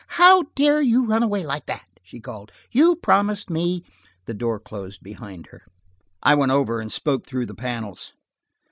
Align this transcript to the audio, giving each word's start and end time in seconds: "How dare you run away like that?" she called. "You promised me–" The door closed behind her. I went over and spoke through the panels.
"How 0.17 0.45
dare 0.55 0.81
you 0.81 1.05
run 1.05 1.21
away 1.21 1.45
like 1.45 1.67
that?" 1.67 1.85
she 2.01 2.19
called. 2.19 2.51
"You 2.71 2.95
promised 2.95 3.51
me–" 3.51 3.83
The 4.25 4.33
door 4.33 4.59
closed 4.59 5.03
behind 5.03 5.49
her. 5.51 5.61
I 6.23 6.33
went 6.33 6.51
over 6.51 6.79
and 6.81 6.91
spoke 6.91 7.27
through 7.27 7.45
the 7.45 7.53
panels. 7.53 8.11